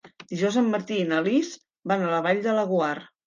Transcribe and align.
Dijous 0.29 0.55
en 0.61 0.69
Martí 0.75 0.97
i 1.01 1.03
na 1.11 1.19
Lis 1.27 1.51
van 1.93 2.05
a 2.05 2.09
la 2.15 2.23
Vall 2.29 2.43
de 2.47 2.57
Laguar. 2.61 2.93